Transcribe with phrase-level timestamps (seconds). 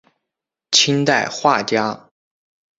[0.71, 2.09] 清代画家。